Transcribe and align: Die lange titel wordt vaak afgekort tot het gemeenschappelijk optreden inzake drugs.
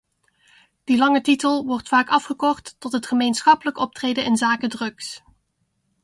Die 0.87 0.95
lange 0.97 1.21
titel 1.21 1.63
wordt 1.65 1.87
vaak 1.87 2.09
afgekort 2.09 2.75
tot 2.79 2.91
het 2.91 3.05
gemeenschappelijk 3.05 3.77
optreden 3.77 4.23
inzake 4.25 4.67
drugs. 4.67 5.23